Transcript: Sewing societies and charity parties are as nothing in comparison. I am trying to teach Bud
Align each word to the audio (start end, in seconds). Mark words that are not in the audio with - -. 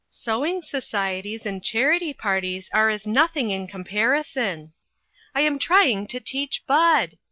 Sewing 0.07 0.63
societies 0.63 1.45
and 1.45 1.63
charity 1.63 2.11
parties 2.11 2.71
are 2.73 2.89
as 2.89 3.05
nothing 3.05 3.51
in 3.51 3.67
comparison. 3.67 4.73
I 5.35 5.41
am 5.41 5.59
trying 5.59 6.07
to 6.07 6.19
teach 6.19 6.63
Bud 6.65 7.19